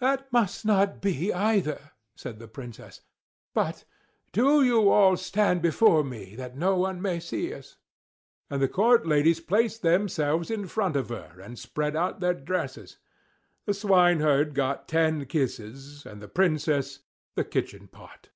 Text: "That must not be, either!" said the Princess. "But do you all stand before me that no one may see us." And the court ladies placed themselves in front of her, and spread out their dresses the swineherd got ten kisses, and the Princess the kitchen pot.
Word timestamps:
"That 0.00 0.30
must 0.30 0.66
not 0.66 1.00
be, 1.00 1.32
either!" 1.32 1.92
said 2.14 2.38
the 2.40 2.46
Princess. 2.46 3.00
"But 3.54 3.86
do 4.32 4.62
you 4.62 4.90
all 4.90 5.16
stand 5.16 5.62
before 5.62 6.04
me 6.04 6.36
that 6.36 6.58
no 6.58 6.76
one 6.76 7.00
may 7.00 7.18
see 7.20 7.54
us." 7.54 7.78
And 8.50 8.60
the 8.60 8.68
court 8.68 9.06
ladies 9.06 9.40
placed 9.40 9.80
themselves 9.80 10.50
in 10.50 10.66
front 10.66 10.94
of 10.94 11.08
her, 11.08 11.40
and 11.42 11.58
spread 11.58 11.96
out 11.96 12.20
their 12.20 12.34
dresses 12.34 12.98
the 13.64 13.72
swineherd 13.72 14.52
got 14.54 14.88
ten 14.88 15.24
kisses, 15.24 16.04
and 16.04 16.20
the 16.20 16.28
Princess 16.28 16.98
the 17.34 17.44
kitchen 17.44 17.86
pot. 17.88 18.28